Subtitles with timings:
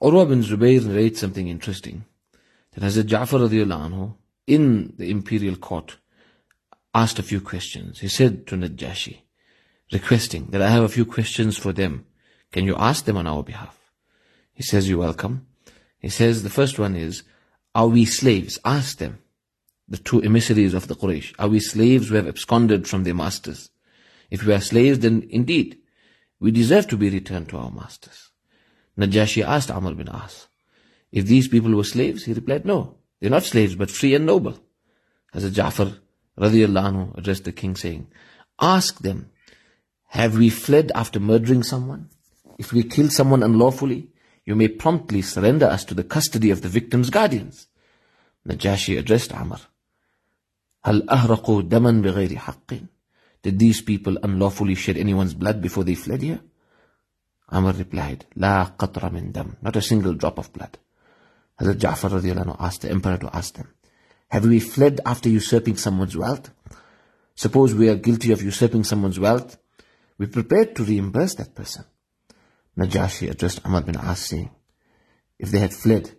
[0.00, 2.04] Urwa bin Zubayr narrates something interesting.
[2.72, 4.14] That Hazrat Ja'far anhu,
[4.46, 5.98] in the imperial court,
[6.94, 8.00] asked a few questions.
[8.00, 9.18] He said to Najashi,
[9.92, 12.06] requesting that I have a few questions for them.
[12.52, 13.78] Can you ask them on our behalf?
[14.54, 15.46] He says, you're welcome.
[15.98, 17.22] He says, the first one is,
[17.74, 18.58] are we slaves?
[18.64, 19.18] Ask them,
[19.86, 21.34] the two emissaries of the Quraysh.
[21.38, 23.70] Are we slaves who have absconded from their masters?
[24.30, 25.78] If we are slaves, then indeed,
[26.38, 28.29] we deserve to be returned to our masters.
[28.99, 30.47] Najashi asked Amr bin As,
[31.11, 34.59] if these people were slaves, he replied, no, they're not slaves, but free and noble.
[35.33, 35.97] Hazrat Ja'far
[36.37, 38.07] radiallahu anhu addressed the king saying,
[38.59, 39.29] ask them,
[40.07, 42.09] have we fled after murdering someone?
[42.57, 44.09] If we kill someone unlawfully,
[44.45, 47.67] you may promptly surrender us to the custody of the victim's guardians.
[48.47, 49.59] Najashi addressed Amr.
[50.85, 52.87] هل أهرقوا دما بغير حق?
[53.41, 56.41] Did these people unlawfully shed anyone's blood before they fled here?
[57.50, 60.78] Amr replied, La qatra min dam, not a single drop of blood.
[61.60, 63.68] Hazrat Ja'far asked the emperor to ask them,
[64.28, 66.50] Have we fled after usurping someone's wealth?
[67.34, 69.56] Suppose we are guilty of usurping someone's wealth,
[70.18, 71.84] we prepared to reimburse that person.
[72.78, 74.50] Najashi addressed Amr bin As saying,
[75.38, 76.12] if they had fled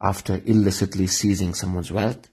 [0.00, 2.30] after illicitly seizing someone's wealth,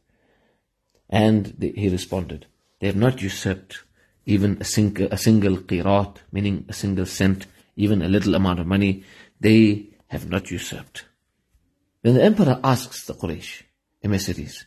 [1.10, 2.46] and they, he responded,
[2.80, 3.84] they have not usurped
[4.26, 8.68] even a, sing- a single qirat, meaning a single cent even a little amount of
[8.68, 9.04] money,
[9.40, 11.06] they have not usurped.
[12.02, 13.64] Then the emperor asks the Quraysh
[14.04, 14.66] emissaries,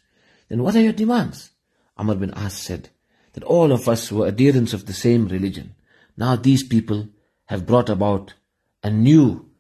[0.49, 1.51] then what are your demands?
[1.97, 2.91] Amr bin As said
[3.35, 5.75] that all of us were adherents of the same religion.
[6.17, 7.09] Now these people
[7.47, 8.35] have brought about
[8.83, 9.51] a new,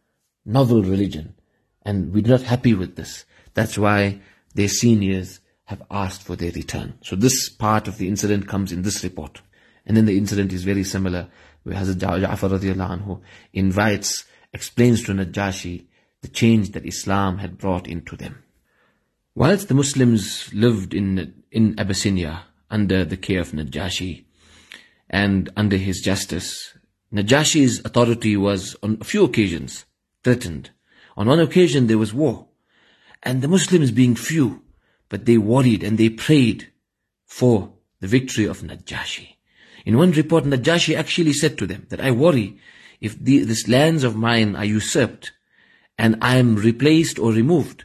[0.44, 1.34] novel religion,
[1.82, 3.24] and we're not happy with this.
[3.54, 4.20] That's why
[4.54, 6.98] their seniors have asked for their return.
[7.02, 9.40] So this part of the incident comes in this report.
[9.84, 11.28] And then the incident is very similar,
[11.62, 13.20] where Hazrat Ja'far radiallahu anhu
[13.52, 15.86] invites, explains to Najashi
[16.22, 18.42] the change that Islam had brought into them.
[19.34, 24.24] Whilst the Muslims lived in, in Abyssinia under the care of Najashi
[25.08, 26.76] and under his justice,
[27.12, 29.84] Najashi's authority was on a few occasions
[30.24, 30.70] threatened.
[31.16, 32.48] On one occasion there was war,
[33.22, 34.62] and the Muslims being few,
[35.08, 36.70] but they worried and they prayed
[37.24, 39.37] for the victory of Najashi.
[39.84, 42.58] In one report, Najashi actually said to them that I worry
[43.00, 45.32] if the, these lands of mine are usurped
[45.96, 47.84] and I am replaced or removed.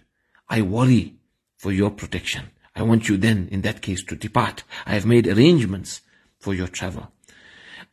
[0.50, 1.16] I worry
[1.58, 2.52] for your protection.
[2.76, 4.64] I want you then, in that case, to depart.
[4.86, 6.02] I have made arrangements
[6.40, 7.12] for your travel.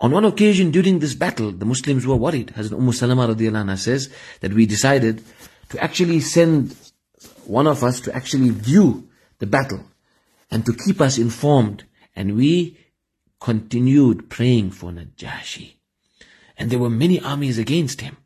[0.00, 2.49] On one occasion during this battle, the Muslims were worried.
[2.56, 4.10] Hazrat Umm Salama radiallahu anha says
[4.41, 5.22] that we decided
[5.69, 6.75] to actually send
[7.44, 9.09] one of us to actually view
[9.39, 9.84] the battle
[10.50, 11.84] and to keep us informed.
[12.16, 12.78] And we
[13.41, 15.75] continued praying for Najashi.
[16.56, 18.17] And there were many armies against him.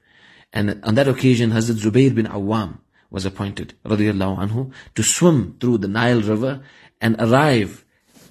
[0.52, 2.78] And on that occasion, Hazrat Zubayr bin Awam
[3.10, 6.62] was appointed, radiallahu anhu, to swim through the Nile River
[7.00, 7.84] and arrive,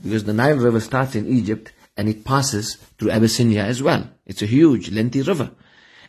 [0.03, 4.09] because the Nile River starts in Egypt and it passes through Abyssinia as well.
[4.25, 5.51] It's a huge, lengthy river.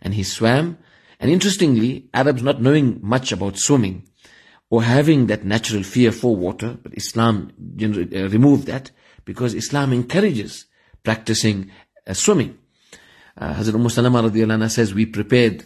[0.00, 0.78] And he swam,
[1.20, 4.08] and interestingly, Arabs not knowing much about swimming,
[4.70, 8.90] or having that natural fear for water, but Islam uh, removed that,
[9.24, 10.66] because Islam encourages
[11.02, 11.70] practicing
[12.06, 12.58] uh, swimming.
[13.36, 15.64] Uh, Hazrat Umm Salama radiallahu anha says, we prepared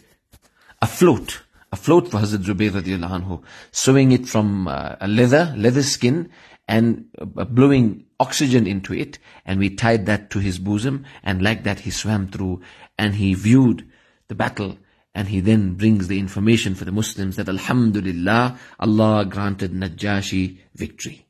[0.80, 1.42] a float,
[1.72, 6.30] a float for Hazrat Zubayr radiallahu anhu, sewing it from uh, a leather, leather skin,
[6.66, 11.64] and uh, blowing oxygen into it, and we tied that to his bosom, and like
[11.64, 12.60] that he swam through,
[12.98, 13.88] and he viewed
[14.28, 14.76] the battle,
[15.14, 21.27] and he then brings the information for the Muslims that Alhamdulillah, Allah granted Najashi victory.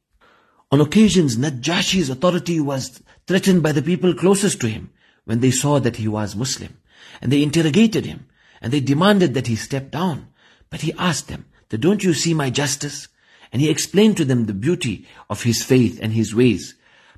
[0.70, 4.90] On occasions, Najashi's authority was threatened by the people closest to him
[5.24, 6.78] when they saw that he was Muslim.
[7.20, 8.26] And they interrogated him,
[8.60, 10.28] and they demanded that he step down.
[10.70, 13.08] But he asked them, that don't you see my justice?
[13.52, 16.74] And he explained to them the beauty of his faith and his ways.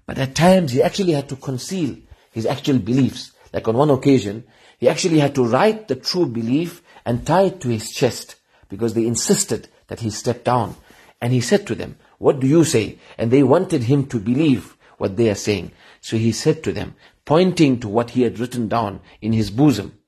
[0.07, 1.97] But at times he actually had to conceal
[2.31, 3.33] his actual beliefs.
[3.53, 4.45] Like on one occasion,
[4.79, 8.37] he actually had to write the true belief and tie it to his chest
[8.69, 10.77] because they insisted that he step down.
[11.21, 12.99] And he said to them, what do you say?
[13.17, 15.73] And they wanted him to believe what they are saying.
[16.03, 16.95] So he said to them,
[17.25, 19.99] pointing to what he had written down in his bosom,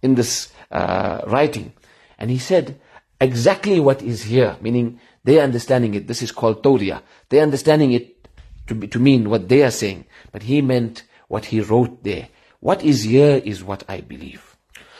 [0.00, 1.72] in this uh, writing.
[2.16, 2.78] And he said,
[3.20, 6.06] exactly what is here, meaning they are understanding it.
[6.06, 7.02] This is called Tawriya.
[7.28, 8.24] They are understanding it
[8.68, 10.04] to, be, to mean what they are saying.
[10.30, 12.28] But he meant what he wrote there.
[12.60, 14.56] What is here is what I believe.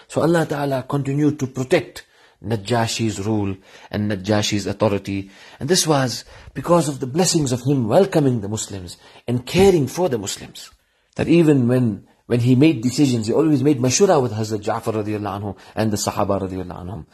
[0.08, 2.04] So Allah Ta'ala continued to protect
[2.44, 3.56] Najashi's rule
[3.90, 5.30] and Najashi's authority.
[5.58, 6.24] And this was
[6.54, 8.96] because of the blessings of him welcoming the Muslims
[9.26, 10.70] and caring for the Muslims.
[11.16, 15.42] That even when, when he made decisions, he always made mashura with Hazrat Ja'far radiallahu
[15.42, 17.06] anhu and the Sahaba radiallahu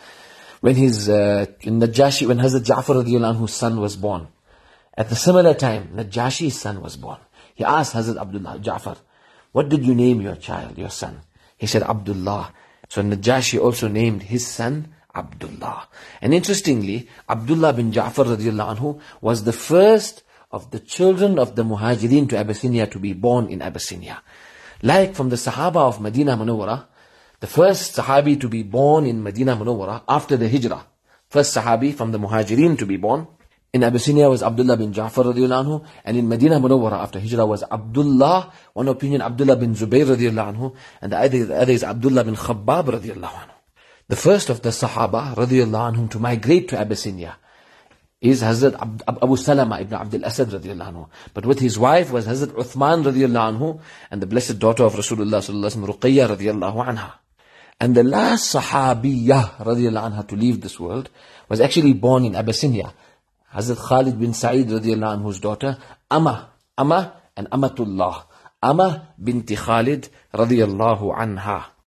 [0.61, 4.29] when his, uh, Najashi, when Hazrat Ja'far radiallahu anhu's son was born,
[4.97, 7.19] at the similar time, Najashi's son was born.
[7.55, 8.97] He asked Hazrat Abdullah, Ja'far,
[9.53, 11.21] what did you name your child, your son?
[11.57, 12.53] He said, Abdullah.
[12.89, 15.89] So Najashi also named his son Abdullah.
[16.21, 21.65] And interestingly, Abdullah bin Ja'far radiallahu anhu was the first of the children of the
[21.65, 24.23] Muhajirin to Abyssinia to be born in Abyssinia.
[24.83, 26.87] Like from the Sahaba of Medina Munawwara,
[27.41, 30.87] the first Sahabi to be born in Medina Munawwara after the Hijrah.
[31.29, 33.27] First Sahabi from the Muhajirin to be born
[33.75, 37.65] in Abyssinia was Abdullah bin Ja'far radiallahu anhu, and in Medina Munawwara after Hijrah was
[37.65, 42.23] Abdullah, one opinion Abdullah bin Zubayr radiallahu anhu, and the other, the other is Abdullah
[42.23, 43.54] bin Khabbab radiallahu anhu.
[44.07, 47.37] The first of the Sahaba radiallahu anhum to migrate to Abyssinia
[48.21, 48.75] is Hazrat
[49.07, 51.09] Abu Salama ibn Abdul Asad radiallahu anhu.
[51.33, 53.81] But with his wife was Hazrat Uthman radiallahu anhu,
[54.11, 57.13] and the blessed daughter of Rasulullah sallallahu Ruqayya radiallahu anha.
[57.81, 61.09] And the last Sahabiyah radiallahu anha to leave this world
[61.49, 62.93] was actually born in Abyssinia.
[63.55, 65.79] Hazrat Khalid bin Sa'id radiallahu anhu's daughter,
[66.11, 68.27] Amma, Amma and Amatullah.
[68.63, 71.74] Amma binti Khalid radiallahu anha.